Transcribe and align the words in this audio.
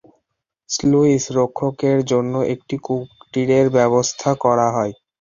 Sluice 0.69 1.23
রক্ষকের 1.37 1.97
জন্য 2.11 2.33
একটি 2.53 2.75
কুটিরের 2.85 3.65
ব্যবস্থা 3.77 4.29
করা 4.43 4.67
হয়। 4.75 4.93